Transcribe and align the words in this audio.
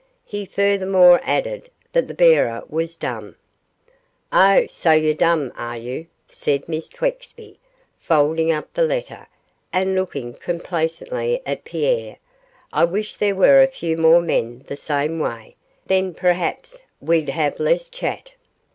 He 0.25 0.45
furthermore 0.47 1.21
added 1.23 1.69
that 1.93 2.07
the 2.07 2.15
bearer 2.15 2.63
was 2.67 2.95
dumb. 2.95 3.35
'Oh, 4.33 4.65
so 4.67 4.93
you're 4.93 5.13
dumb, 5.13 5.51
are 5.55 5.77
you,' 5.77 6.07
said 6.27 6.67
Miss 6.67 6.89
Twexby, 6.89 7.59
folding 7.99 8.51
up 8.51 8.73
the 8.73 8.81
letter 8.81 9.27
and 9.71 9.93
looking 9.93 10.33
complacently 10.33 11.39
at 11.45 11.65
Pierre. 11.65 12.17
'I 12.73 12.85
wish 12.85 13.15
there 13.17 13.35
were 13.35 13.61
a 13.61 13.67
few 13.67 13.95
more 13.95 14.21
men 14.23 14.63
the 14.65 14.75
same 14.75 15.19
way; 15.19 15.55
then, 15.85 16.15
perhaps, 16.15 16.79
we'd 16.99 17.29
have 17.29 17.59
less 17.59 17.87
chat. 17.87 18.31